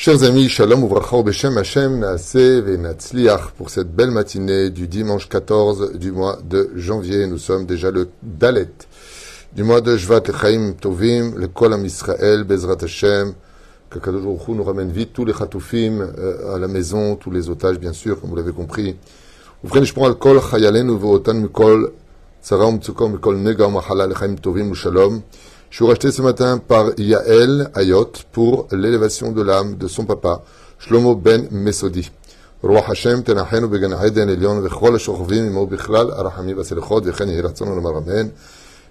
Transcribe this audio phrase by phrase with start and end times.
[0.00, 5.92] Chers amis, Shalom Uvracha Beshem Hashem Naaseh Venatzliach pour cette belle matinée du dimanche 14
[5.94, 7.26] du mois de janvier.
[7.26, 8.68] Nous sommes déjà le Dalet
[9.52, 13.32] du mois de Shvat Chaim Tovim, le Kol Am Israël, Bezrat Hashem.
[13.88, 17.30] Que Kadosh Baruch Hu nous ramène vite tous les Chatoufim euh, à la maison, tous
[17.30, 18.96] les otages bien sûr, comme vous l'avez compris.
[19.64, 21.84] ובכן נשמור על כל חיילינו ואותנו מכל
[22.40, 25.20] צרה ומצוקה ומכל נגע ומחלה לחיים טובים ושלום.
[25.70, 30.42] Je suis racheté ce matin par Yael Ayot pour l'élévation de l'âme de son papa,
[30.78, 32.10] Shlomo Ben Mesodi.
[32.62, 37.68] רוח השם תנחנו בגן עדן עליון וכל השוכבים עמו בכלל הרחמים והסליחות וכן יהי רצון
[37.68, 38.28] לומר אמן.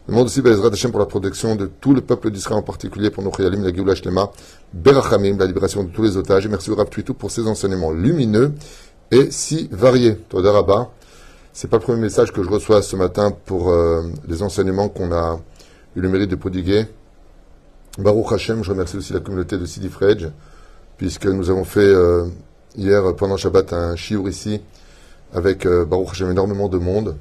[0.07, 3.23] Demande aussi Bezrat Hashem pour la protection de tout le peuple d'Israël, en particulier pour
[3.23, 4.29] nos Chayalim, la Géoula Shlema,
[4.71, 6.45] Berachamim, la libération de tous les otages.
[6.45, 8.53] Et merci au Rav Tuitou pour ses enseignements lumineux
[9.09, 10.15] et si variés.
[10.29, 10.91] Toda Rabba,
[11.53, 15.11] c'est pas le premier message que je reçois ce matin pour euh, les enseignements qu'on
[15.11, 15.39] a
[15.96, 16.86] eu le mérite de prodiguer.
[17.98, 20.28] Baruch Hashem, je remercie aussi la communauté de Sidi Fredj,
[20.96, 22.26] puisque nous avons fait euh,
[22.76, 24.60] hier pendant Shabbat un shiur ici
[25.32, 27.16] avec euh, Baruch Hashem énormément de monde.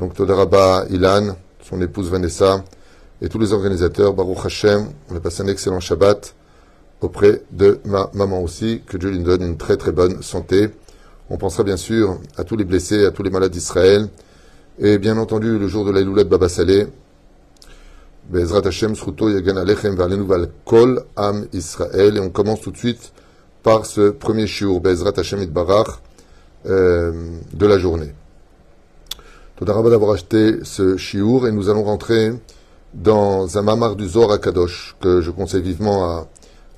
[0.00, 2.64] Donc Toda Rabba, Ilan, son épouse Vanessa
[3.22, 6.34] et tous les organisateurs, Baruch Hashem, on a passé un excellent Shabbat
[7.00, 10.70] auprès de ma maman aussi, que Dieu lui donne une très très bonne santé.
[11.30, 14.08] On pensera bien sûr à tous les blessés, à tous les malades d'Israël,
[14.78, 16.88] et bien entendu le jour de l'Aïloulet Baba Saleh,
[18.28, 23.12] Bezrat Hashem, Sruto, Yagan Alechem, Val Kol Am Israël, et on commence tout de suite
[23.62, 26.00] par ce premier shiur, Bezrat Hashem Itbarach,
[26.66, 27.12] euh,
[27.52, 28.12] de la journée.
[29.56, 32.32] Todarabah d'avoir acheté ce shiur, et nous allons rentrer
[32.94, 36.28] dans un mamar du Zohar Kadosh, que je conseille vivement à,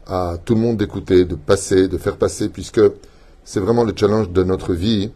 [0.06, 2.80] à tout le monde d'écouter, de passer, de faire passer, puisque
[3.44, 5.12] c'est vraiment le challenge de notre vie,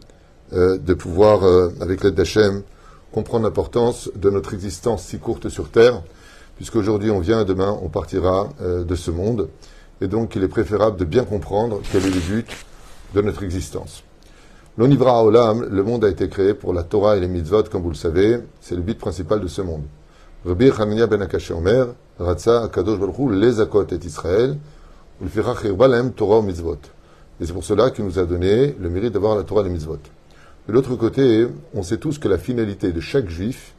[0.53, 2.63] euh, de pouvoir, euh, avec l'aide d'Hachem,
[3.11, 6.01] comprendre l'importance de notre existence si courte sur Terre,
[6.55, 9.49] puisqu'aujourd'hui on vient demain on partira euh, de ce monde.
[10.01, 12.47] Et donc il est préférable de bien comprendre quel est le but
[13.13, 14.03] de notre existence.
[14.77, 17.89] L'Onivra Olam, le monde a été créé pour la Torah et les mitzvot, comme vous
[17.89, 19.83] le savez, c'est le but principal de ce monde.
[20.45, 21.87] Rabbi Hanania ben Omer,
[22.19, 24.57] Ratza Akadosh Baruch Hu, les Akot et Israël,
[26.15, 26.79] Torah mitzvot.
[27.39, 29.69] Et c'est pour cela qu'il nous a donné le mérite d'avoir la Torah et les
[29.69, 29.99] mitzvot.
[30.67, 33.73] De l'autre côté, on sait tous que la finalité de chaque juif,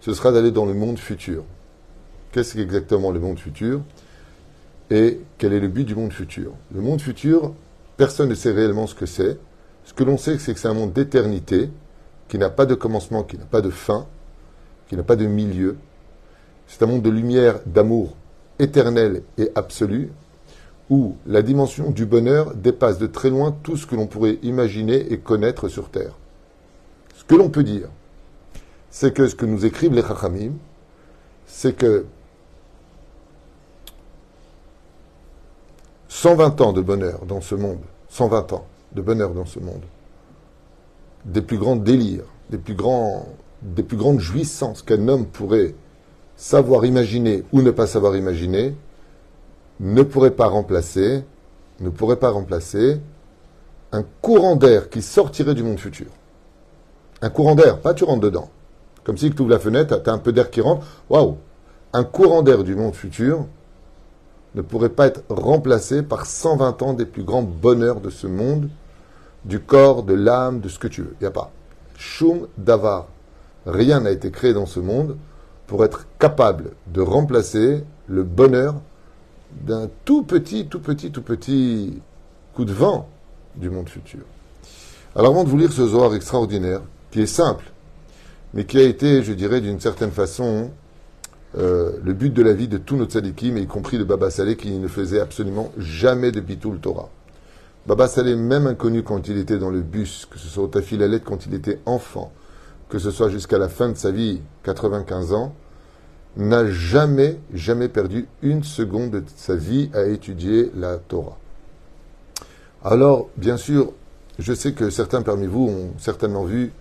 [0.00, 1.44] ce sera d'aller dans le monde futur.
[2.32, 3.82] Qu'est-ce qu'exactement le monde futur
[4.90, 6.52] Et quel est le but du monde futur?
[6.74, 7.52] Le monde futur,
[7.98, 9.38] personne ne sait réellement ce que c'est.
[9.84, 11.68] Ce que l'on sait, c'est que c'est un monde d'éternité,
[12.28, 14.06] qui n'a pas de commencement, qui n'a pas de fin,
[14.88, 15.76] qui n'a pas de milieu.
[16.66, 18.16] C'est un monde de lumière, d'amour
[18.58, 20.10] éternel et absolu,
[20.88, 25.12] où la dimension du bonheur dépasse de très loin tout ce que l'on pourrait imaginer
[25.12, 26.16] et connaître sur Terre.
[27.14, 27.88] Ce que l'on peut dire,
[28.88, 30.52] c'est que ce que nous écrivent les Chachamim,
[31.46, 32.06] c'est que
[36.12, 37.80] 120 ans de bonheur dans ce monde,
[38.10, 39.80] 120 ans de bonheur dans ce monde,
[41.24, 43.26] des plus grands délires, des plus, grands,
[43.62, 45.74] des plus grandes jouissances qu'un homme pourrait
[46.36, 48.76] savoir imaginer ou ne pas savoir imaginer,
[49.80, 51.24] ne pourrait pas remplacer,
[51.80, 53.00] ne pourrait pas remplacer
[53.90, 56.08] un courant d'air qui sortirait du monde futur.
[57.22, 58.50] Un courant d'air, pas tu rentres dedans.
[59.02, 60.86] Comme si tu ouvres la fenêtre, tu as un peu d'air qui rentre.
[61.08, 61.38] Waouh
[61.94, 63.46] Un courant d'air du monde futur
[64.54, 68.68] ne pourrait pas être remplacé par 120 ans des plus grands bonheurs de ce monde,
[69.44, 71.14] du corps, de l'âme, de ce que tu veux.
[71.20, 71.50] Il n'y a pas.
[71.96, 73.06] Shum Davar.
[73.66, 75.16] Rien n'a été créé dans ce monde
[75.66, 78.74] pour être capable de remplacer le bonheur
[79.62, 82.00] d'un tout petit, tout petit, tout petit
[82.54, 83.08] coup de vent
[83.54, 84.20] du monde futur.
[85.14, 86.80] Alors avant de vous lire ce Zohar extraordinaire,
[87.10, 87.64] qui est simple,
[88.54, 90.70] mais qui a été, je dirais, d'une certaine façon,
[91.58, 94.56] euh, le but de la vie de tous nos tzadikim, y compris de Baba Saleh,
[94.56, 97.10] qui ne faisait absolument jamais de bitul Torah.
[97.86, 101.20] Baba Saleh, même inconnu quand il était dans le bus, que ce soit au Tafilalet
[101.20, 102.32] quand il était enfant,
[102.88, 105.54] que ce soit jusqu'à la fin de sa vie, 95 ans,
[106.36, 111.38] n'a jamais, jamais perdu une seconde de sa vie à étudier la Torah.
[112.84, 113.92] Alors, bien sûr,
[114.38, 116.72] je sais que certains parmi vous ont certainement vu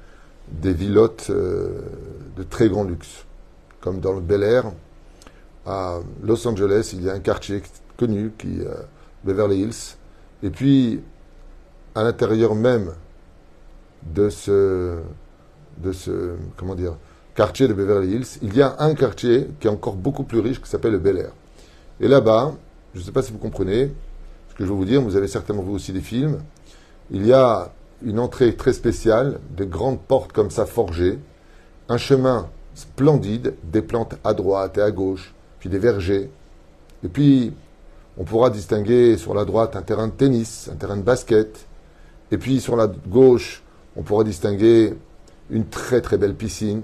[0.52, 1.82] des villottes euh,
[2.38, 3.26] de très grand luxe,
[3.82, 4.72] comme dans le Bel Air,
[5.66, 7.62] à Los Angeles, il y a un quartier
[7.98, 8.74] connu qui euh,
[9.24, 9.98] Beverly Hills,
[10.44, 11.02] et puis
[11.94, 12.94] à l'intérieur même
[14.04, 15.00] de ce,
[15.78, 16.96] de ce, comment dire,
[17.36, 20.62] quartier de Beverly Hills, il y a un quartier qui est encore beaucoup plus riche
[20.62, 21.32] qui s'appelle le Bel Air.
[22.00, 22.54] Et là-bas,
[22.94, 23.94] je ne sais pas si vous comprenez
[24.50, 26.42] ce que je veux vous dire, vous avez certainement vu aussi des films,
[27.12, 27.72] il y a
[28.04, 31.20] une entrée très spéciale, des grandes portes comme ça forgées,
[31.88, 32.50] un chemin
[32.82, 36.30] splendide, des plantes à droite et à gauche, puis des vergers.
[37.04, 37.54] Et puis,
[38.18, 41.68] on pourra distinguer sur la droite un terrain de tennis, un terrain de basket,
[42.32, 43.64] et puis sur la gauche,
[43.96, 44.94] on pourra distinguer
[45.50, 46.84] une très très belle piscine.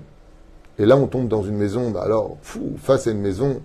[0.79, 3.61] Et là, on tombe dans une maison, bah alors, fou, face à une maison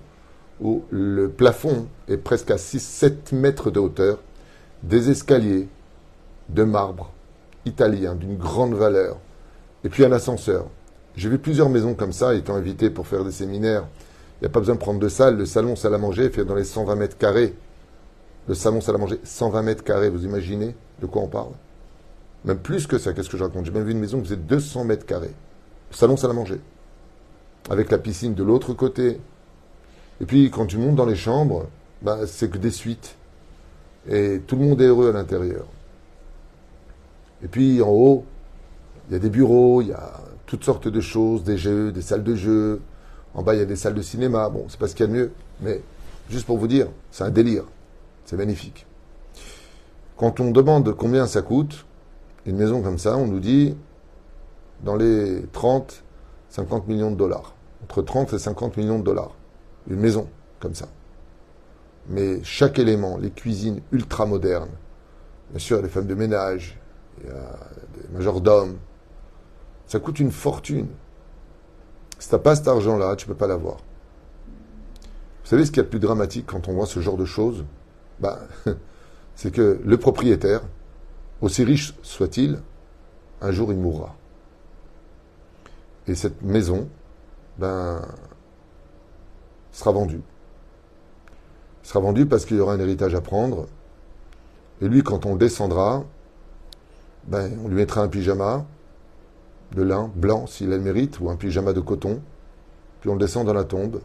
[0.61, 4.19] où le plafond est presque à 6-7 mètres de hauteur,
[4.82, 5.69] des escaliers
[6.49, 7.11] de marbre
[7.67, 9.19] italien d'une grande valeur,
[9.84, 10.67] et puis un ascenseur.
[11.17, 13.85] J'ai vu plusieurs maisons comme ça, étant invité pour faire des séminaires.
[14.41, 15.37] Il n'y a pas besoin de prendre de salle.
[15.37, 17.55] Le salon salle à manger fait dans les 120 mètres carrés.
[18.49, 21.53] Le salon salle à manger, 120 mètres carrés, vous imaginez de quoi on parle?
[22.44, 23.67] Même plus que ça, qu'est-ce que je raconte?
[23.67, 25.35] J'ai même vu une maison qui faisait 200 mètres carrés.
[25.91, 26.59] Le salon salle à manger.
[27.70, 29.20] Avec la piscine de l'autre côté.
[30.20, 31.67] Et puis quand tu montes dans les chambres,
[32.00, 33.17] bah, c'est que des suites.
[34.08, 35.67] Et tout le monde est heureux à l'intérieur.
[37.44, 38.25] Et puis en haut,
[39.08, 40.20] il y a des bureaux, il y a
[40.53, 42.83] toutes sortes de choses, des jeux, des salles de jeux.
[43.33, 44.51] En bas, il y a des salles de cinéma.
[44.51, 45.33] Bon, c'est pas ce qu'il y a de mieux,
[45.63, 45.81] mais
[46.29, 47.65] juste pour vous dire, c'est un délire.
[48.27, 48.85] C'est magnifique.
[50.19, 51.87] Quand on demande combien ça coûte,
[52.45, 53.75] une maison comme ça, on nous dit
[54.85, 56.05] dans les 30,
[56.51, 57.55] 50 millions de dollars.
[57.85, 59.35] Entre 30 et 50 millions de dollars.
[59.89, 60.29] Une maison
[60.61, 60.89] comme ça.
[62.11, 64.69] Mais chaque élément, les cuisines ultra modernes,
[65.49, 66.79] bien sûr, les femmes de ménage,
[67.23, 67.57] il y a
[67.97, 68.77] des majordomes.
[69.93, 70.87] Ça coûte une fortune.
[72.19, 73.77] Si tu n'as pas cet argent-là, tu ne peux pas l'avoir.
[73.77, 77.27] Vous savez ce qu'il y a de plus dramatique quand on voit ce genre de
[77.27, 77.67] choses?
[78.19, 78.39] Bah,
[79.37, 80.62] C'est que le propriétaire,
[81.43, 82.59] aussi riche soit-il,
[83.43, 84.17] un jour il mourra.
[86.06, 86.89] Et cette maison,
[87.59, 88.00] ben,
[89.73, 90.23] sera vendue.
[91.83, 93.67] sera vendue parce qu'il y aura un héritage à prendre.
[94.81, 96.03] Et lui, quand on descendra,
[97.25, 98.65] ben, on lui mettra un pyjama
[99.75, 102.21] de lin blanc s'il a le mérite, ou un pyjama de coton,
[103.01, 104.01] puis on le descend dans la tombe.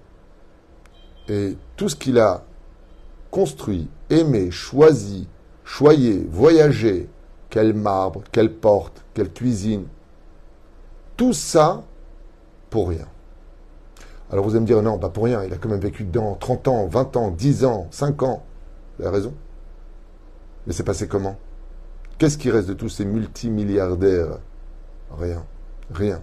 [1.28, 2.44] Et tout ce qu'il a
[3.32, 5.28] construit, aimé, choisi,
[5.64, 7.10] choyé, voyagé,
[7.50, 9.86] quel marbre, quelle porte, quelle cuisine,
[11.16, 11.84] tout ça
[12.70, 13.08] pour rien.
[14.32, 16.36] Alors vous allez me dire, non, pas pour rien, il a quand même vécu dedans
[16.36, 18.44] 30 ans, 20 ans, 10 ans, 5 ans.
[18.98, 19.34] Vous avez raison.
[20.66, 21.38] Mais c'est passé comment?
[22.18, 24.40] Qu'est-ce qui reste de tous ces multimilliardaires?
[25.18, 25.46] Rien.
[25.92, 26.22] Rien.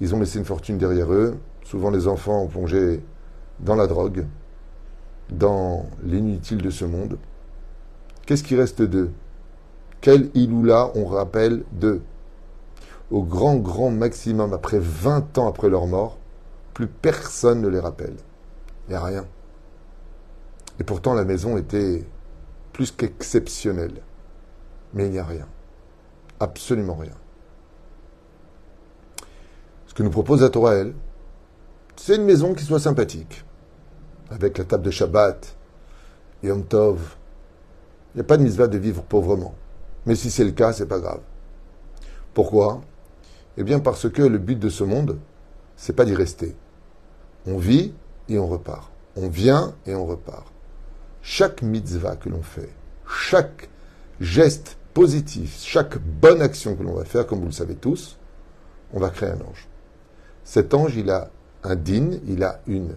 [0.00, 1.38] Ils ont laissé une fortune derrière eux.
[1.64, 3.02] Souvent, les enfants ont plongé
[3.60, 4.26] dans la drogue,
[5.30, 7.18] dans l'inutile de ce monde.
[8.26, 9.10] Qu'est-ce qui reste d'eux?
[10.00, 12.02] Quel iloula on rappelle d'eux?
[13.10, 16.18] Au grand, grand maximum, après 20 ans après leur mort,
[16.74, 18.14] plus personne ne les rappelle.
[18.88, 19.26] Il n'y a rien.
[20.78, 22.04] Et pourtant, la maison était
[22.72, 24.00] plus qu'exceptionnelle.
[24.94, 25.46] Mais il n'y a rien.
[26.38, 27.12] Absolument rien.
[29.90, 30.94] Ce que nous propose la Torah, elle,
[31.96, 33.44] c'est une maison qui soit sympathique.
[34.30, 35.56] Avec la table de Shabbat,
[36.44, 37.16] Yom Tov.
[38.14, 39.52] Il n'y a pas de mitzvah de vivre pauvrement.
[40.06, 41.22] Mais si c'est le cas, c'est pas grave.
[42.34, 42.82] Pourquoi?
[43.56, 45.18] Eh bien parce que le but de ce monde,
[45.74, 46.54] c'est pas d'y rester.
[47.48, 47.92] On vit
[48.28, 48.92] et on repart.
[49.16, 50.52] On vient et on repart.
[51.20, 52.70] Chaque mitzvah que l'on fait,
[53.08, 53.68] chaque
[54.20, 58.18] geste positif, chaque bonne action que l'on va faire, comme vous le savez tous,
[58.92, 59.66] on va créer un ange.
[60.50, 61.30] Cet ange, il a
[61.62, 62.96] un din, il a une,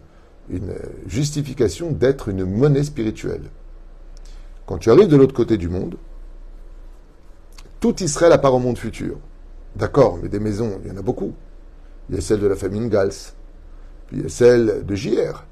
[1.06, 3.44] justification d'être une monnaie spirituelle.
[4.66, 5.98] Quand tu arrives de l'autre côté du monde,
[7.80, 9.20] tout Israël apparaît au monde futur.
[9.76, 11.36] D'accord, mais des maisons, il y en a beaucoup.
[12.10, 13.14] Il y a celle de la famille Gals,
[14.08, 15.46] puis il y a celle de JR,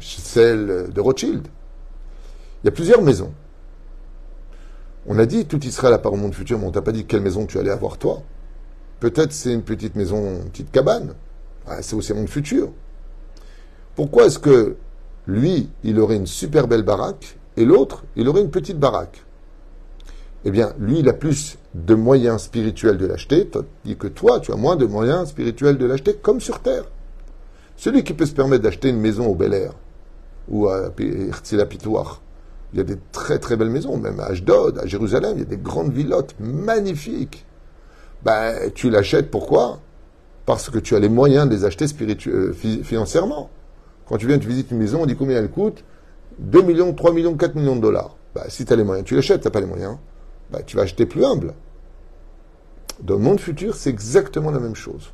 [0.00, 1.46] celle de Rothschild.
[2.64, 3.32] Il y a plusieurs maisons.
[5.06, 7.06] On a dit tout Israël à part au monde futur, mais on t'a pas dit
[7.06, 8.20] quelle maison tu allais avoir toi.
[9.00, 11.14] Peut-être c'est une petite maison, une petite cabane.
[11.80, 12.70] C'est aussi monde futur.
[13.94, 14.76] Pourquoi est-ce que
[15.26, 19.24] lui, il aurait une super belle baraque et l'autre, il aurait une petite baraque?
[20.44, 23.48] Eh bien, lui, il a plus de moyens spirituels de l'acheter,
[23.84, 26.84] dit que toi, tu as moins de moyens spirituels de l'acheter, comme sur Terre.
[27.76, 29.72] Celui qui peut se permettre d'acheter une maison au Bel Air
[30.48, 31.66] ou à Herzl
[32.72, 35.42] il y a des très très belles maisons, même à Ashdod, à Jérusalem, il y
[35.42, 37.44] a des grandes villottes magnifiques.
[38.22, 39.80] Ben, tu l'achètes pourquoi?
[40.50, 41.84] Parce que tu as les moyens de les acheter
[42.26, 43.50] euh, financièrement.
[44.08, 45.84] Quand tu viens, tu visites une maison, on dit combien elle coûte?
[46.40, 48.16] 2 millions, 3 millions, 4 millions de dollars.
[48.34, 49.98] Ben, si tu as les moyens, tu l'achètes, tu n'as pas les moyens.
[50.50, 51.54] Ben, tu vas acheter plus humble.
[53.00, 55.12] Dans le monde futur, c'est exactement la même chose.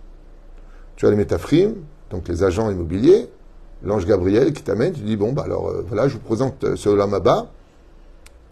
[0.97, 1.75] Tu as les métafrimes,
[2.09, 3.28] donc les agents immobiliers,
[3.83, 6.76] l'ange Gabriel qui t'amène, tu dis, bon, bah alors euh, voilà, je vous présente euh,
[6.76, 7.49] ce Olamaba,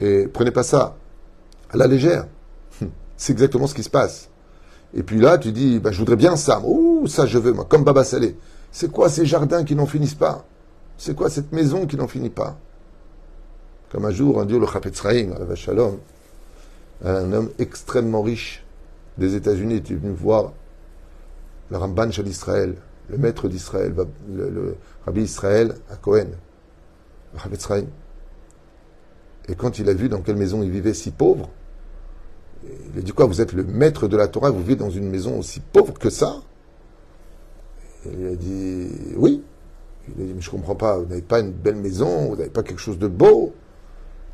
[0.01, 0.97] et prenez pas ça
[1.71, 2.27] à la légère.
[3.17, 4.29] C'est exactement ce qui se passe.
[4.95, 6.61] Et puis là, tu dis, bah, je voudrais bien ça.
[6.65, 8.37] Ouh, ça je veux, moi, comme Baba Salé.
[8.71, 10.45] C'est quoi ces jardins qui n'en finissent pas?
[10.97, 12.57] C'est quoi cette maison qui n'en finit pas?
[13.91, 15.99] Comme un jour, un dieu, le Chapetz la Shalom,
[17.05, 18.65] un homme extrêmement riche
[19.19, 20.53] des États-Unis était venu voir
[21.71, 22.75] le Ramban Shal Israël,
[23.09, 23.95] le maître d'Israël,
[24.33, 26.29] le, Rabbi Israël à Cohen,
[27.33, 27.69] le Chapetz
[29.49, 31.51] Et quand il a vu dans quelle maison il vivait si pauvre,
[32.93, 35.09] il a dit quoi Vous êtes le maître de la Torah, vous vivez dans une
[35.09, 36.37] maison aussi pauvre que ça?
[38.07, 39.43] Il a dit oui.
[40.09, 42.51] Il a dit mais je comprends pas, vous n'avez pas une belle maison, vous n'avez
[42.51, 43.53] pas quelque chose de beau.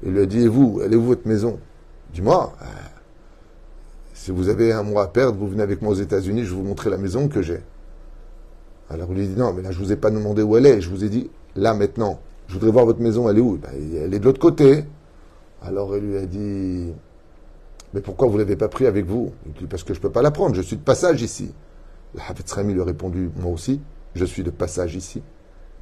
[0.03, 1.59] Il lui a dit et vous, où votre maison?
[2.13, 2.65] Dis-moi, euh,
[4.15, 6.57] si vous avez un mois à perdre, vous venez avec moi aux États-Unis, je vais
[6.57, 7.61] vous montrer la maison que j'ai.
[8.91, 10.81] Alors il lui dit non, mais là je vous ai pas demandé où elle est,
[10.81, 12.19] je vous ai dit là maintenant,
[12.49, 13.57] je voudrais voir votre maison, elle est où?
[13.57, 14.85] Ben, Elle est de l'autre côté.
[15.63, 16.93] Alors il lui a dit
[17.93, 19.33] mais pourquoi vous ne l'avez pas pris avec vous?
[19.47, 21.53] Il dit, parce que je ne peux pas la prendre, je suis de passage ici.
[22.15, 23.81] Le Hafetz lui a répondu, moi aussi,
[24.15, 25.23] je suis de passage ici.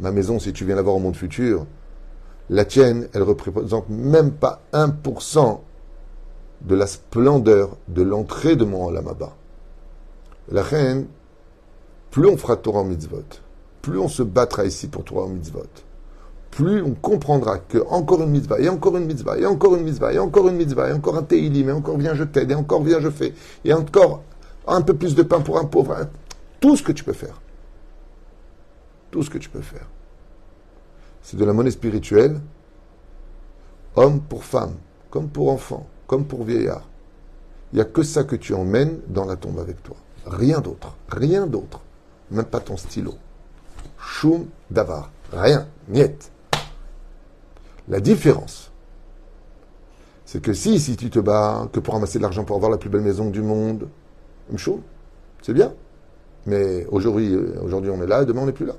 [0.00, 1.66] Ma maison, si tu viens la voir au monde futur,
[2.50, 5.60] la tienne, elle représente même pas 1%
[6.62, 9.36] de la splendeur de l'entrée de mon Olamaba.
[10.50, 11.06] La reine,
[12.10, 13.22] plus on fera Torah en mitzvot,
[13.82, 15.66] plus on se battra ici pour Torah en mitzvot,
[16.58, 20.12] plus on comprendra que encore une mitzvah, et encore une mitzvah, et encore une mitzvah,
[20.12, 22.82] et encore une mitzvah, et encore un teilim, et encore viens je t'aide, et encore
[22.82, 23.32] viens je fais,
[23.64, 24.24] et encore
[24.66, 26.08] un peu plus de pain pour un pauvre, hein.
[26.58, 27.40] tout ce que tu peux faire.
[29.12, 29.86] Tout ce que tu peux faire.
[31.22, 32.40] C'est de la monnaie spirituelle,
[33.94, 34.74] homme pour femme,
[35.10, 36.88] comme pour enfant, comme pour vieillard.
[37.72, 39.94] Il n'y a que ça que tu emmènes dans la tombe avec toi.
[40.26, 40.96] Rien d'autre.
[41.08, 41.82] Rien d'autre.
[42.32, 43.14] Même pas ton stylo.
[43.96, 45.12] Choum davar.
[45.32, 45.68] Rien.
[45.86, 46.32] Niet.
[47.88, 48.70] La différence,
[50.24, 52.76] c'est que si, si tu te bats que pour ramasser de l'argent pour avoir la
[52.76, 53.88] plus belle maison du monde,
[54.56, 54.82] chaud,
[55.42, 55.72] c'est bien.
[56.46, 58.74] Mais aujourd'hui, aujourd'hui on est là, demain on n'est plus là.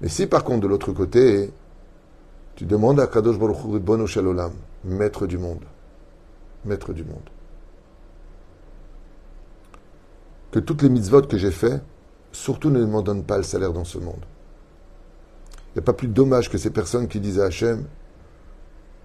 [0.00, 1.52] Mais si par contre de l'autre côté,
[2.54, 4.52] tu demandes à Kadosh Baruch Hu Shalolam,
[4.84, 5.64] maître du monde,
[6.64, 7.28] maître du monde,
[10.50, 11.80] que toutes les mitzvot que j'ai fait,
[12.32, 14.24] surtout ne m'en donnent pas le salaire dans ce monde.
[15.72, 17.84] Il n'y a pas plus dommage que ces personnes qui disent à Hachem,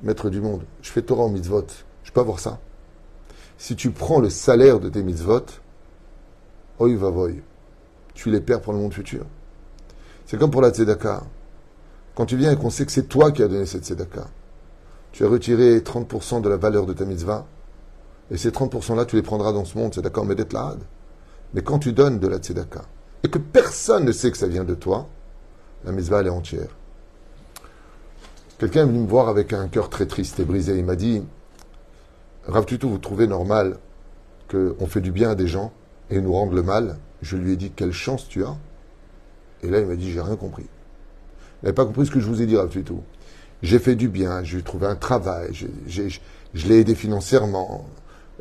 [0.04, 1.66] maître du monde, je fais Torah en mitzvot,
[2.04, 2.60] je peux avoir ça.
[3.58, 5.46] Si tu prends le salaire de tes mitzvot,
[6.80, 7.12] oi va
[8.14, 9.26] tu les perds pour le monde futur.
[10.26, 11.24] C'est comme pour la tzedaka.
[12.16, 14.28] Quand tu viens et qu'on sait que c'est toi qui as donné cette tzedaka,
[15.12, 17.46] tu as retiré 30% de la valeur de ta mitzvah,
[18.30, 20.58] et ces 30%-là, tu les prendras dans ce monde, c'est d'accord, mais d'être
[21.54, 22.82] Mais quand tu donnes de la tzedaka,
[23.24, 25.08] et que personne ne sait que ça vient de toi,
[25.86, 26.70] la mitzvah, elle est entière.
[28.58, 30.78] Quelqu'un est venu me voir avec un cœur très triste et brisé.
[30.78, 31.24] Il m'a dit
[32.48, 33.78] Rav Tutu, vous trouvez normal
[34.50, 35.72] qu'on fait du bien à des gens
[36.10, 36.98] et nous rendent le mal?
[37.22, 38.56] Je lui ai dit Quelle chance tu as?
[39.62, 40.66] Et là, il m'a dit J'ai rien compris.
[41.62, 42.94] Il n'avait pas compris ce que je vous ai dit, Rav Tutu.
[43.62, 45.52] J'ai fait du bien, j'ai trouvé un travail,
[45.84, 47.88] je l'ai aidé financièrement,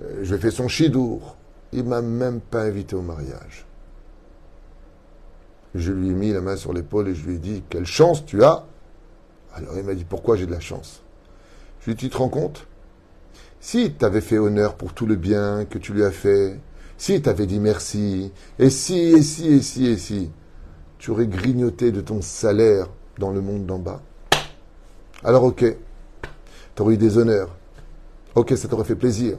[0.02, 1.36] euh, je lui ai fait son chidour.
[1.72, 3.65] Il m'a même pas invité au mariage.
[5.76, 8.24] Je lui ai mis la main sur l'épaule et je lui ai dit Quelle chance
[8.24, 8.64] tu as
[9.54, 11.02] Alors il m'a dit Pourquoi j'ai de la chance?
[11.80, 12.66] Je lui ai Tu te rends compte?
[13.60, 16.58] Si tu avais fait honneur pour tout le bien que tu lui as fait,
[16.98, 20.30] si tu avais dit merci, et si, et si, et si, et si,
[20.98, 24.00] tu aurais grignoté de ton salaire dans le monde d'en bas?
[25.24, 25.64] Alors ok,
[26.74, 27.54] tu aurais eu des honneurs.
[28.34, 29.38] Ok, ça t'aurait fait plaisir.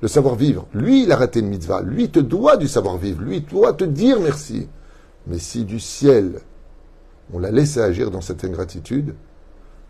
[0.00, 1.82] Le savoir-vivre, lui, il a raté une mitzvah.
[1.82, 3.22] Lui, te doit du savoir-vivre.
[3.22, 4.68] Lui, doit te dire merci.
[5.26, 6.40] Mais si du ciel,
[7.32, 9.14] on l'a laissé agir dans cette ingratitude,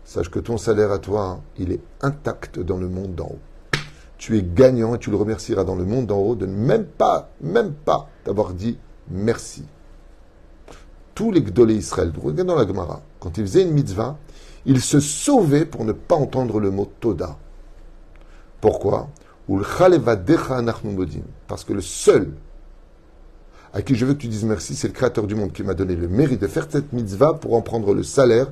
[0.03, 3.39] sache que ton salaire à toi, il est intact dans le monde d'en haut.
[4.17, 7.29] Tu es gagnant et tu le remercieras dans le monde d'en haut de même pas,
[7.41, 8.77] même pas t'avoir dit
[9.09, 9.65] merci.
[11.13, 14.17] Tous les Gdolé Israël, dans la Gemara, quand ils faisaient une mitzvah,
[14.65, 17.37] ils se sauvaient pour ne pas entendre le mot Toda.
[18.61, 19.09] Pourquoi?
[21.47, 22.33] Parce que le seul
[23.75, 25.73] à qui je veux que tu dises merci, c'est le Créateur du monde qui m'a
[25.73, 28.47] donné le mérite de faire cette mitzvah pour en prendre le salaire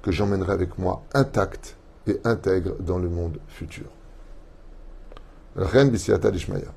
[0.00, 3.84] que j'emmènerai avec moi intact et intègre dans le monde futur.
[5.58, 6.72] Dishmaya.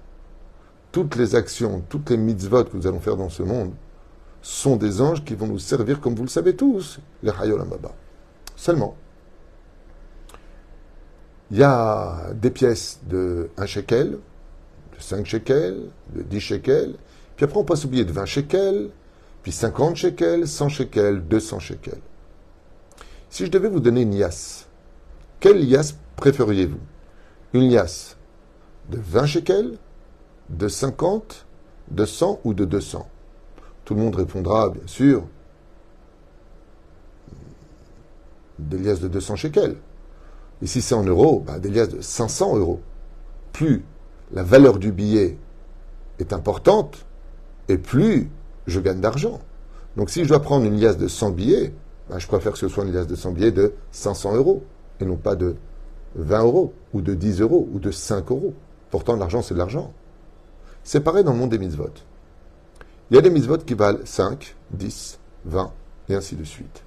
[0.91, 3.71] Toutes les actions, toutes les mitzvot que nous allons faire dans ce monde
[4.41, 7.93] sont des anges qui vont nous servir, comme vous le savez tous, les Hayol Amaba.
[8.57, 8.97] Seulement,
[11.49, 15.79] il y a des pièces de 1 shekel, de 5 shekels,
[16.13, 16.95] de 10 shekels,
[17.39, 18.89] puis après, on passe oublier de 20 shekels,
[19.43, 22.01] puis 50 shekels, 100 shekels, 200 shekels.
[23.29, 24.67] Si je devais vous donner une liasse,
[25.39, 26.81] quelle liasse préfériez-vous
[27.53, 28.17] Une liasse
[28.89, 29.77] de 20 shekels,
[30.49, 31.45] de 50,
[31.91, 33.07] de 100 ou de 200
[33.85, 35.23] Tout le monde répondra, bien sûr,
[38.57, 39.77] des liasses de 200 shekels.
[40.61, 42.81] Et si c'est en euros, bah, des liasses de 500 euros.
[43.53, 43.85] Plus
[44.33, 45.37] la valeur du billet
[46.19, 47.05] est importante,
[47.69, 48.29] et plus
[48.67, 49.39] je gagne d'argent.
[49.95, 51.73] Donc si je dois prendre une liasse de 100 billets,
[52.09, 54.63] bah, je préfère que ce soit une liasse de 100 billets de 500 euros,
[54.99, 55.55] et non pas de
[56.15, 58.53] 20 euros, ou de 10 euros, ou de 5 euros.
[58.89, 59.93] Pourtant, l'argent, c'est de l'argent.
[60.83, 61.91] C'est pareil dans le monde des mitzvot.
[63.11, 65.71] Il y a des mitzvot qui valent 5, 10, 20,
[66.09, 66.83] et ainsi de suite.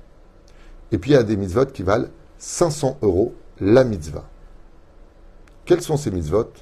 [0.91, 2.09] Et puis il y a des mitzvot qui valent
[2.39, 4.29] 500 euros la mitzvah.
[5.65, 6.53] Quels sont ces mitzvot?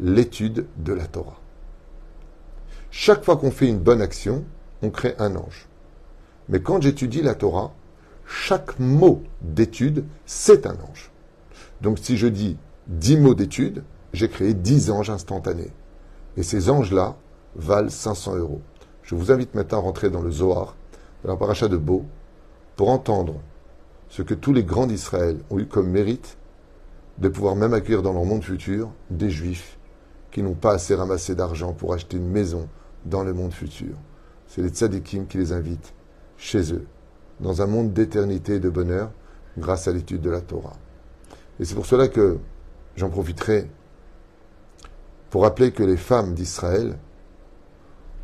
[0.00, 1.38] L'étude de la Torah.
[2.96, 4.44] Chaque fois qu'on fait une bonne action,
[4.80, 5.66] on crée un ange.
[6.48, 7.74] Mais quand j'étudie la Torah,
[8.24, 11.10] chaque mot d'étude, c'est un ange.
[11.80, 13.82] Donc si je dis 10 mots d'étude,
[14.12, 15.72] j'ai créé 10 anges instantanés.
[16.36, 17.16] Et ces anges-là
[17.56, 18.62] valent 500 euros.
[19.02, 20.76] Je vous invite maintenant à rentrer dans le Zohar,
[21.24, 22.04] dans la paracha de Beau,
[22.76, 23.40] pour entendre
[24.08, 26.38] ce que tous les grands d'Israël ont eu comme mérite
[27.18, 29.78] de pouvoir même accueillir dans leur monde futur des juifs
[30.30, 32.68] qui n'ont pas assez ramassé d'argent pour acheter une maison
[33.04, 33.96] dans le monde futur.
[34.46, 35.94] C'est les tzadikim qui les invitent
[36.36, 36.86] chez eux,
[37.40, 39.10] dans un monde d'éternité et de bonheur,
[39.58, 40.76] grâce à l'étude de la Torah.
[41.60, 42.38] Et c'est pour cela que
[42.96, 43.68] j'en profiterai
[45.30, 46.96] pour rappeler que les femmes d'Israël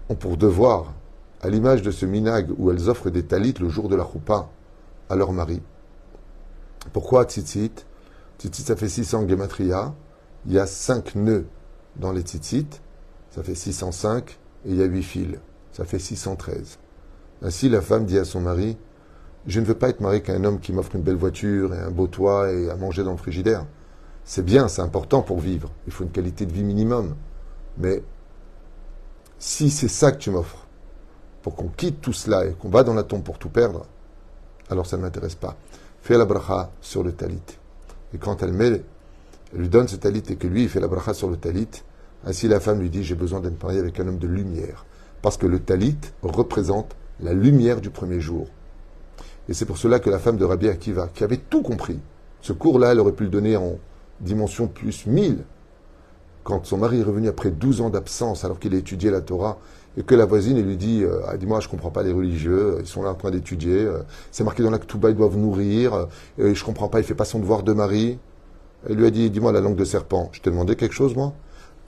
[0.08, 0.92] ont pour devoir,
[1.42, 4.48] à l'image de ce minag où elles offrent des talit le jour de la choupa
[5.08, 5.62] à leur mari.
[6.92, 7.72] Pourquoi tzitzit?
[8.38, 9.94] Tzitzit, ça fait 600 gematria.
[10.46, 11.46] Il y a 5 nœuds
[11.96, 12.80] dans les tzitzit.
[13.30, 14.38] Ça fait 605.
[14.66, 15.38] Et il y a 8 fils.
[15.72, 16.78] Ça fait 613.
[17.42, 18.76] Ainsi, la femme dit à son mari
[19.46, 21.78] Je ne veux pas être mariée qu'à un homme qui m'offre une belle voiture et
[21.78, 23.66] un beau toit et à manger dans le frigidaire.
[24.24, 25.70] C'est bien, c'est important pour vivre.
[25.86, 27.14] Il faut une qualité de vie minimum.
[27.78, 28.02] Mais
[29.38, 30.66] si c'est ça que tu m'offres,
[31.42, 33.86] pour qu'on quitte tout cela et qu'on va dans la tombe pour tout perdre,
[34.68, 35.56] alors ça ne m'intéresse pas.
[36.02, 37.40] Fais la bracha sur le talit.
[38.14, 38.82] Et quand elle met,
[39.52, 41.68] elle lui donne ce talit et que lui, il fait la bracha sur le talit,
[42.24, 44.84] ainsi la femme lui dit, j'ai besoin d'être mariée avec un homme de lumière.
[45.22, 48.48] Parce que le talit représente la lumière du premier jour.
[49.48, 51.98] Et c'est pour cela que la femme de Rabbi Akiva, qui avait tout compris,
[52.40, 53.78] ce cours-là, elle aurait pu le donner en
[54.20, 55.44] dimension plus 1000.
[56.42, 59.58] Quand son mari est revenu après 12 ans d'absence, alors qu'il a étudié la Torah,
[59.96, 62.78] et que la voisine lui dit euh, ah, Dis-moi, je ne comprends pas les religieux,
[62.80, 63.98] ils sont là en train d'étudier, euh,
[64.30, 66.06] c'est marqué dans la Ketouba, ils doivent nourrir, euh,
[66.38, 68.18] et je ne comprends pas, il fait pas son devoir de mari.
[68.88, 71.34] Elle lui a dit Dis-moi la langue de serpent, je t'ai demandé quelque chose, moi?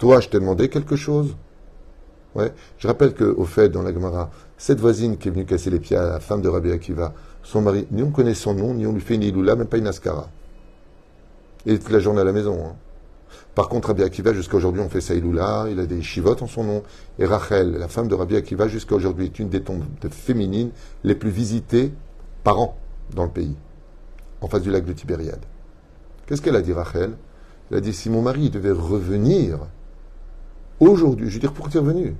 [0.03, 1.37] Toi, je t'ai demandé quelque chose
[2.35, 2.53] Ouais.
[2.79, 5.97] Je rappelle qu'au fait, dans la Gemara, cette voisine qui est venue casser les pieds
[5.97, 8.93] à la femme de Rabbi Akiva, son mari, ni on connaît son nom, ni on
[8.93, 10.29] lui fait une iloula, même pas une askara.
[11.67, 12.59] Il est toute la journée à la maison.
[12.67, 12.75] Hein.
[13.55, 16.65] Par contre, Rabbi Akiva, jusqu'à aujourd'hui, on fait Saïloula, il a des chivotes en son
[16.65, 16.83] nom.
[17.21, 20.73] Et Rachel, la femme de Rabbi Akiva, jusqu'à aujourd'hui, est une des tombes féminines
[21.05, 21.95] les plus visitées
[22.43, 22.77] par an
[23.15, 23.55] dans le pays,
[24.41, 25.45] en face du lac de Tibériade.
[26.27, 27.13] Qu'est-ce qu'elle a dit, Rachel?
[27.71, 29.61] Elle a dit si mon mari devait revenir
[30.89, 32.15] aujourd'hui, je veux dire, pour es revenu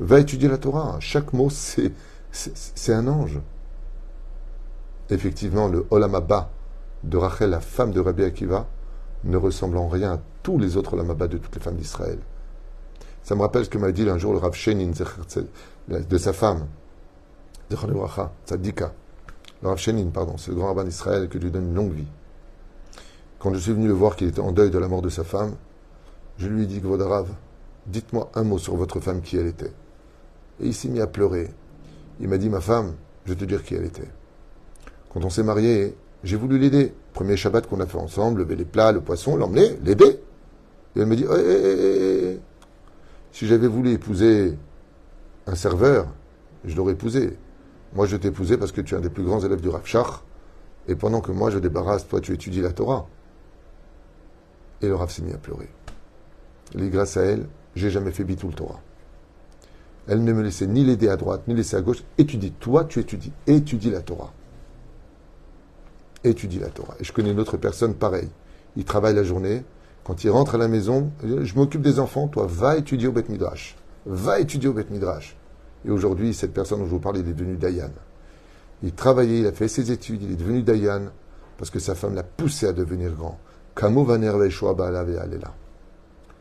[0.00, 0.96] Va étudier la Torah.
[1.00, 1.92] Chaque mot, c'est,
[2.88, 3.40] un ange.
[5.10, 6.50] Effectivement, le Olamaba
[7.02, 8.66] de Rachel, la femme de Rabbi Akiva,
[9.24, 12.18] ne ressemble en rien à tous les autres lamabas de toutes les femmes d'Israël.
[13.24, 14.92] Ça me rappelle ce que m'a dit un jour le Rav Shenin
[15.88, 16.66] de sa femme,
[18.46, 18.92] Tzadika.
[19.62, 22.06] Le Rav Shenin, pardon, c'est grand rabbin d'Israël qui lui donne une longue vie.
[23.40, 25.24] Quand je suis venu le voir qu'il était en deuil de la mort de sa
[25.24, 25.54] femme,
[26.38, 27.28] je lui ai dit, Rav,
[27.88, 29.72] dites-moi un mot sur votre femme, qui elle était.
[30.60, 31.50] Et il s'est mis à pleurer.
[32.20, 34.08] Il m'a dit, ma femme, je vais te dire qui elle était.
[35.10, 36.92] Quand on s'est marié, j'ai voulu l'aider.
[37.12, 40.20] Premier Shabbat qu'on a fait ensemble, lever les plats, le poisson, l'emmener, l'aider.
[40.96, 42.40] Et elle me dit eh, eh, eh,
[43.32, 44.56] Si j'avais voulu épouser
[45.46, 46.06] un serveur,
[46.64, 47.36] je l'aurais épousé.
[47.94, 49.84] Moi, je t'ai épousé parce que tu es un des plus grands élèves du Rav
[50.88, 53.06] Et pendant que moi, je débarrasse, toi, tu étudies la Torah.
[54.82, 55.68] Et le Rav s'est mis à pleurer.
[56.78, 58.80] Et grâce à elle, j'ai jamais fait bitou le Torah.
[60.06, 62.02] Elle ne me laissait ni l'aider à droite, ni laisser à gauche.
[62.16, 62.52] Étudie.
[62.52, 63.32] Toi, tu étudies.
[63.46, 64.32] Étudie la Torah
[66.24, 66.94] étudie la Torah.
[67.00, 68.28] Et je connais une autre personne pareille.
[68.76, 69.64] Il travaille la journée.
[70.04, 73.28] Quand il rentre à la maison, je m'occupe des enfants, toi, va étudier au Beth
[73.28, 73.76] Midrash.
[74.06, 75.36] Va étudier au Beth Midrash.
[75.84, 77.90] Et aujourd'hui, cette personne dont je vous parle, il est devenu Dayan.
[78.82, 81.10] Il travaillait, il a fait ses études, il est devenu Dayan
[81.58, 83.38] parce que sa femme l'a poussé à devenir grand.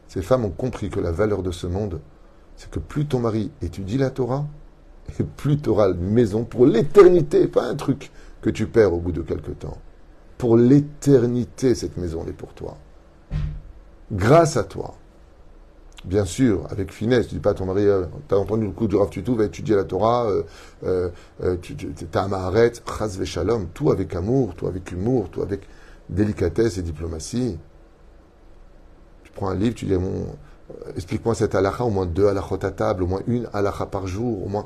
[0.07, 1.99] Ces femmes ont compris que la valeur de ce monde,
[2.55, 4.45] c'est que plus ton mari étudie la Torah,
[5.19, 8.99] et plus tu auras une maison pour l'éternité, pas un truc que tu perds au
[8.99, 9.77] bout de quelque temps.
[10.37, 12.77] Pour l'éternité, cette maison est pour toi.
[14.11, 14.95] Grâce à toi.
[16.05, 18.71] Bien sûr, avec finesse, tu dis pas à ton mari, euh, tu as entendu le
[18.71, 21.09] coup du Rav Tutu, va étudier la Torah, euh,
[21.41, 21.75] euh, tu
[22.13, 25.67] as un maharet, chas shalom, tout avec amour, tout avec humour, tout avec
[26.07, 27.57] délicatesse et diplomatie.
[29.37, 30.25] Prends un livre, tu dis, bon,
[30.95, 34.43] explique-moi cette halakha, au moins deux halakhot à table, au moins une halakha par jour,
[34.43, 34.65] au moins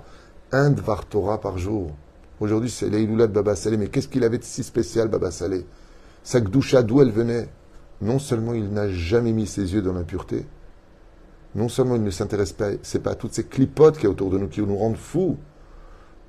[0.53, 1.91] un dvar Torah par jour.
[2.39, 5.65] Aujourd'hui, c'est l'Eiloulat de Baba Salé, mais qu'est-ce qu'il avait de si spécial, Baba Salé
[6.23, 7.49] Sa gdoucha, d'où elle venait?
[7.99, 10.45] Non seulement il n'a jamais mis ses yeux dans l'impureté,
[11.53, 14.29] non seulement il ne s'intéresse pas, c'est pas à toutes ces clipotes qui y autour
[14.29, 15.37] de nous qui nous rendent fous,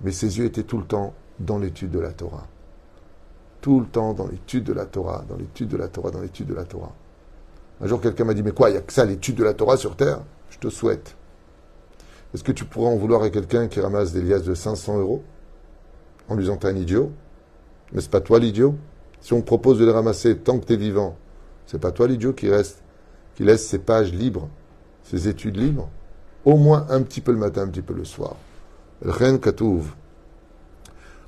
[0.00, 2.48] mais ses yeux étaient tout le temps dans l'étude de la Torah.
[3.61, 6.48] Tout le temps dans l'étude de la Torah, dans l'étude de la Torah, dans l'étude
[6.48, 6.92] de la Torah.
[7.83, 9.55] Un jour, quelqu'un m'a dit, mais quoi, il n'y a que ça, l'étude de la
[9.55, 10.21] Torah sur Terre?
[10.51, 11.16] Je te souhaite.
[12.33, 15.23] Est-ce que tu pourras en vouloir à quelqu'un qui ramasse des liasses de 500 euros
[16.29, 17.11] en lui disant, t'es un idiot?
[17.92, 18.77] Mais c'est pas toi l'idiot
[19.21, 21.16] Si on propose de les ramasser tant que tu es vivant,
[21.66, 22.83] c'est pas toi l'idiot qui reste,
[23.35, 24.49] qui laisse ses pages libres,
[25.03, 25.88] ses études libres
[26.45, 28.37] Au moins un petit peu le matin, un petit peu le soir.
[29.05, 29.92] Ren Katouv.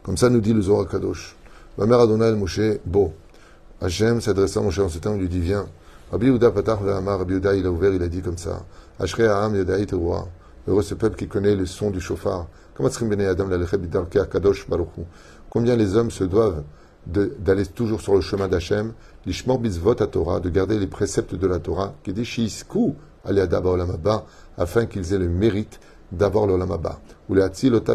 [0.05, 1.37] Comme ça nous dit le Zohar Kadosh.
[1.77, 3.12] Ma mère Adonai Moshe, beau.
[3.81, 5.67] Hachem s'adressant à Moshe en ce temps, lui dit Viens.
[6.11, 6.79] Patach
[7.57, 8.64] il a ouvert, il a dit comme ça
[8.99, 9.27] Ashrei
[9.87, 10.29] Teroua.
[10.67, 12.47] Heureux ce peuple qui connaît le son du chauffard.
[15.51, 16.62] Combien les hommes se doivent
[17.07, 18.93] d'aller toujours sur le chemin d'Hachem,
[19.27, 23.71] l'ishmor bizvot à Torah, de garder les préceptes de la Torah, qui dit shisku aliadaba
[23.71, 24.25] olamaba,
[24.57, 25.79] afin qu'ils aient le mérite
[26.11, 26.99] d'avoir l'olamaba.
[27.29, 27.35] Ou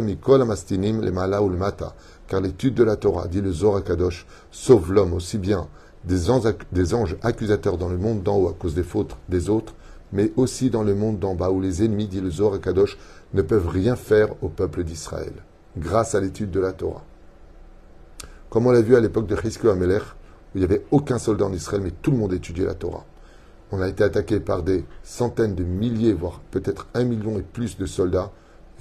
[0.02, 1.95] mikol amastinim le mala ou le mata,
[2.28, 5.67] car l'étude de la Torah, dit le Zohar Kadosh, sauve l'homme aussi bien
[6.03, 9.73] des anges, accusateurs dans le monde d'en haut à cause des fautes des autres,
[10.12, 12.97] mais aussi dans le monde d'en bas où les ennemis, dit le Zohar Kadosh,
[13.33, 15.33] ne peuvent rien faire au peuple d'Israël,
[15.77, 17.03] grâce à l'étude de la Torah.
[18.49, 21.45] Comme on l'a vu à l'époque de Chizkiah Amelech, où il n'y avait aucun soldat
[21.45, 23.05] en Israël, mais tout le monde étudiait la Torah.
[23.71, 27.77] On a été attaqué par des centaines de milliers, voire peut-être un million et plus
[27.77, 28.31] de soldats,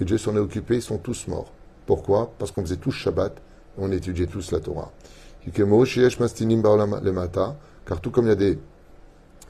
[0.01, 1.51] et Dieu s'en est occupé, ils sont tous morts.
[1.85, 2.33] Pourquoi?
[2.39, 3.35] Parce qu'on faisait tous Shabbat,
[3.77, 4.91] on étudiait tous la Torah.
[7.85, 8.59] Car tout comme il y a des,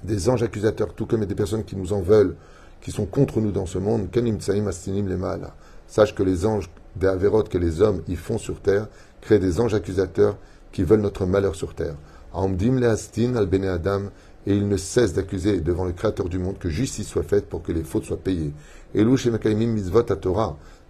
[0.04, 2.36] des anges accusateurs, tout comme il y a des personnes qui nous en veulent,
[2.82, 4.08] qui sont contre nous dans ce monde,
[5.88, 8.88] sache que les anges des Averot que les hommes y font sur terre
[9.22, 10.38] créent des anges accusateurs
[10.72, 11.96] qui veulent notre malheur sur terre.
[12.34, 14.02] Adam
[14.46, 17.62] et ils ne cessent d'accuser devant le Créateur du monde que justice soit faite pour
[17.62, 18.54] que les fautes soient payées.
[18.96, 19.04] Et.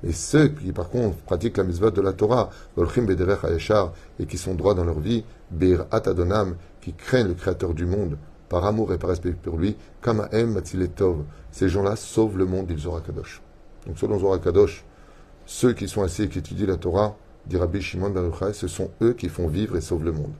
[0.04, 4.74] Et ceux qui, par contre, pratiquent la misvot de la Torah, et qui sont droits
[4.74, 9.10] dans leur vie, Bir Atadonam, qui craignent le Créateur du monde, par amour et par
[9.10, 11.24] respect pour lui, Kamaem Matiletov.
[11.52, 13.42] Ces gens-là sauvent le monde, dit Zohar Kadosh.
[13.86, 14.84] Donc, selon Zohar Kadosh,
[15.46, 18.92] ceux qui sont assis et qui étudient la Torah, dit Rabbi Shimon Baruchai, ce sont
[19.02, 20.34] eux qui font vivre et sauvent le monde.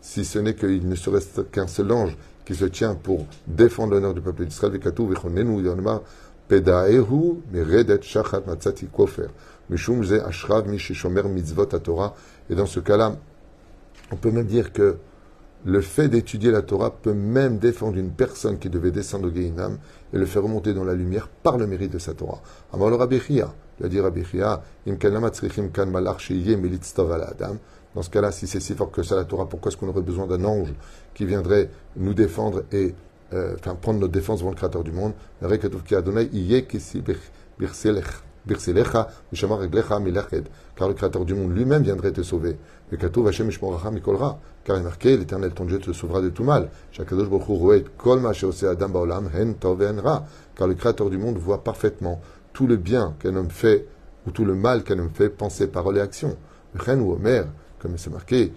[0.00, 3.92] Si ce n'est qu'il ne se reste qu'un seul ange qui se tient pour défendre
[3.92, 4.72] l'honneur du peuple d'Israël,
[12.48, 13.16] et dans ce cas-là,
[14.12, 14.96] on peut même dire que
[15.64, 19.78] le fait d'étudier la Torah peut même défendre une personne qui devait descendre au Gehinam
[20.12, 22.40] et le faire remonter dans la lumière par le mérite de sa Torah.
[22.72, 24.62] Amar le Rabbi Chia, il a dit Rabbi Chia,
[27.96, 30.02] dans ce cas-là, si c'est si fort que ça la Torah, pourquoi est-ce qu'on aurait
[30.02, 30.74] besoin d'un ange
[31.14, 32.94] qui viendrait nous défendre et
[33.32, 35.14] euh, enfin, prendre notre défense devant le Créateur du monde?
[35.40, 35.56] Car le
[40.94, 42.58] Créateur du monde lui-même viendrait te sauver.
[42.92, 46.68] Car il marqué, l'Éternel ton Dieu te sauvera de tout mal.
[46.92, 47.06] Car
[50.68, 52.20] le Créateur du monde voit parfaitement
[52.52, 53.86] tout le bien qu'un homme fait
[54.26, 56.36] ou tout le mal qu'un homme fait, pensée, parole et action.
[56.74, 57.16] ou
[57.78, 58.52] comme c'est marqué,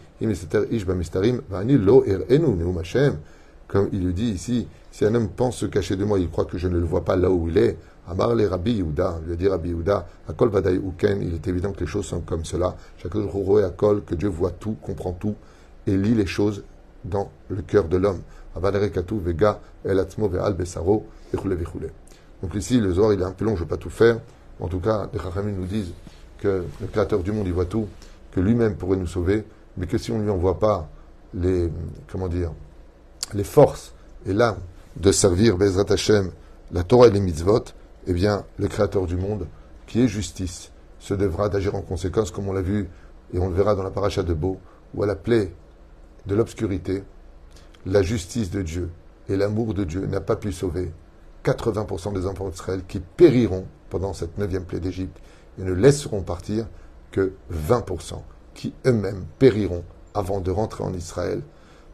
[3.68, 6.46] comme il le dit ici, si un homme pense se cacher de moi, il croit
[6.46, 7.78] que je ne le vois pas là où il est,
[8.10, 11.82] Amar le Rabbi Yehuda, lui dit Rabbi Yehuda, Akol Vadaï Uken, il est évident que
[11.82, 12.76] les choses sont comme cela.
[12.98, 15.36] Chaque jour, Akol, que Dieu voit tout, comprend tout
[15.86, 16.64] et lit les choses
[17.06, 18.22] dans le cœur de l'homme.
[18.56, 21.06] Vega, El Ve'al Besaro,
[22.42, 24.18] Donc ici, le Zohar, il est un peu long, je ne vais pas tout faire.
[24.60, 25.94] En tout cas, les Chachamim nous disent
[26.40, 27.88] que le Créateur du monde, il voit tout,
[28.32, 29.46] que lui-même pourrait nous sauver,
[29.78, 30.90] mais que si on ne lui envoie pas
[31.34, 31.70] les,
[32.12, 32.30] comment
[33.34, 33.94] les forces
[34.26, 34.60] et l'âme
[34.98, 36.32] de servir Bezrat Hashem,
[36.72, 37.66] la Torah et les mitzvot,
[38.08, 39.48] eh bien, le Créateur du monde,
[39.88, 42.90] qui est justice, se devra d'agir en conséquence, comme on l'a vu
[43.34, 44.60] et on le verra dans la paracha de Beau,
[44.94, 45.54] où à la plaie
[46.26, 47.04] de l'obscurité,
[47.86, 48.90] la justice de Dieu
[49.30, 50.92] et l'amour de Dieu n'a pas pu sauver
[51.46, 55.18] 80% des enfants d'Israël qui périront pendant cette neuvième plaie d'Égypte
[55.60, 56.66] et ne laisseront partir
[57.12, 58.22] que 20%
[58.54, 61.42] qui eux-mêmes périront avant de rentrer en Israël.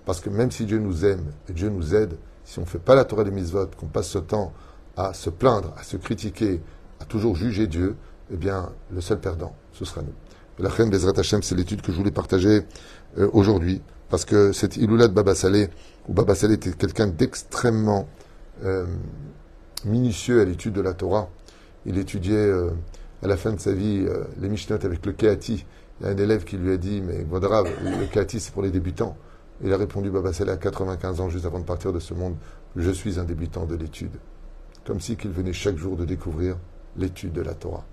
[0.05, 2.79] Parce que même si Dieu nous aime et Dieu nous aide, si on ne fait
[2.79, 4.53] pas la Torah des mitzvot, qu'on passe ce temps
[4.97, 6.61] à se plaindre, à se critiquer,
[6.99, 7.95] à toujours juger Dieu,
[8.31, 10.13] eh bien, le seul perdant, ce sera nous.
[10.57, 12.61] La reine Bezrat Hashem, c'est l'étude que je voulais partager
[13.17, 15.69] euh, aujourd'hui, parce que cette Iloulat Baba Saleh,
[16.07, 18.07] où Baba Saleh était quelqu'un d'extrêmement
[18.63, 18.85] euh,
[19.83, 21.29] minutieux à l'étude de la Torah.
[21.85, 22.71] Il étudiait euh,
[23.25, 24.05] à la fin de sa vie
[24.39, 25.65] les Mishnot avec le Keati.
[25.99, 28.69] Il y a un élève qui lui a dit, mais le Keati c'est pour les
[28.69, 29.17] débutants.
[29.63, 32.35] Il a répondu, Baba à 95 ans, juste avant de partir de ce monde,
[32.75, 34.11] je suis un débutant de l'étude.
[34.85, 36.55] Comme si qu'il venait chaque jour de découvrir
[36.97, 37.83] l'étude de la Torah.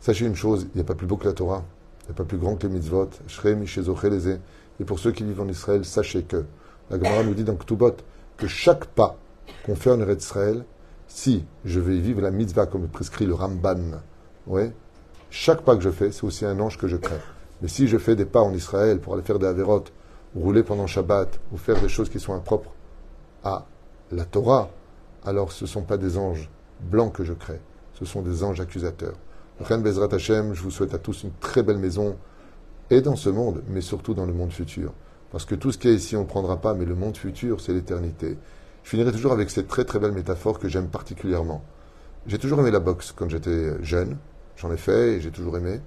[0.00, 1.62] Sachez une chose, il n'y a pas plus beau que la Torah,
[2.04, 3.10] il n'y a pas plus grand que les mitzvot.
[4.80, 6.46] Et pour ceux qui vivent en Israël, sachez que
[6.88, 7.96] la Gemara nous dit dans Ktubot
[8.38, 9.18] que chaque pas
[9.66, 10.64] qu'on fait en Israël,
[11.08, 14.00] si je vais vivre la mitzvah comme prescrit le Ramban,
[14.46, 14.72] ouais,
[15.30, 17.20] chaque pas que je fais, c'est aussi un ange que je crée.
[17.62, 19.92] Mais si je fais des pas en Israël pour aller faire des avérotes,
[20.34, 22.72] rouler pendant Shabbat, ou faire des choses qui sont impropres
[23.44, 23.66] à
[24.10, 24.70] la Torah,
[25.24, 26.50] alors ce ne sont pas des anges
[26.80, 27.60] blancs que je crée,
[27.94, 29.16] ce sont des anges accusateurs.
[29.60, 32.16] Ren Bezrat Hashem, je vous souhaite à tous une très belle maison,
[32.90, 34.92] et dans ce monde, mais surtout dans le monde futur.
[35.30, 37.16] Parce que tout ce qu'il y a ici, on ne prendra pas, mais le monde
[37.16, 38.36] futur, c'est l'éternité.
[38.82, 41.62] Je finirai toujours avec cette très très belle métaphore que j'aime particulièrement.
[42.26, 44.16] J'ai toujours aimé la boxe quand j'étais jeune,
[44.60, 45.80] j'en ai fait et j'ai toujours aimé.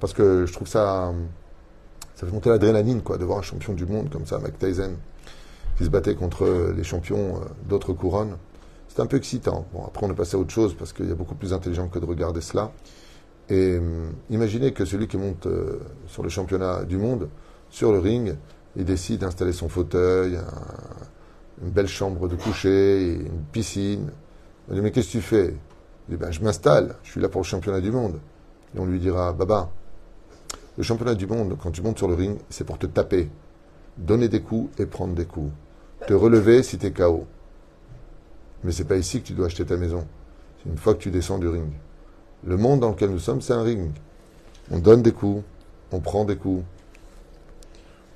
[0.00, 1.12] Parce que je trouve ça.
[2.14, 4.92] Ça fait monter l'adrénaline, quoi, de voir un champion du monde comme ça, Mike Tyson,
[5.76, 8.36] qui se battait contre les champions euh, d'autres couronnes.
[8.88, 9.66] C'est un peu excitant.
[9.72, 11.88] Bon, après, on est passé à autre chose parce qu'il y a beaucoup plus intelligent
[11.88, 12.72] que de regarder cela.
[13.48, 17.28] Et hum, imaginez que celui qui monte euh, sur le championnat du monde,
[17.70, 18.36] sur le ring,
[18.76, 20.38] il décide d'installer son fauteuil,
[21.62, 24.10] une belle chambre de coucher, une piscine.
[24.68, 25.54] On dit, mais qu'est-ce que tu fais?
[26.08, 28.18] Dit, ben, je m'installe, je suis là pour le championnat du monde.
[28.74, 29.70] Et on lui dira, Baba,
[30.76, 33.30] le championnat du monde, quand tu montes sur le ring, c'est pour te taper,
[33.98, 35.52] donner des coups et prendre des coups,
[36.06, 37.26] te relever si tu es KO.
[38.64, 40.06] Mais c'est pas ici que tu dois acheter ta maison.
[40.62, 41.70] C'est une fois que tu descends du ring.
[42.44, 43.90] Le monde dans lequel nous sommes, c'est un ring.
[44.70, 45.42] On donne des coups,
[45.92, 46.64] on prend des coups.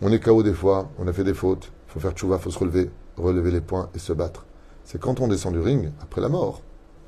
[0.01, 1.71] On est KO des fois, on a fait des fautes.
[1.89, 4.45] Faut faire tchouva, faut se relever, relever les poings et se battre.
[4.85, 6.63] C'est quand on descend du ring, après la mort,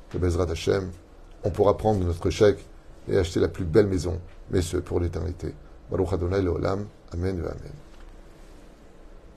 [0.09, 0.89] que Bezrat Hashem,
[1.43, 2.65] on pourra prendre notre chèque
[3.07, 4.19] et acheter la plus belle maison,
[4.51, 5.53] mais ce pour l'éternité.
[5.89, 6.37] Baruch Adonai.
[6.37, 7.88] Amen Amen.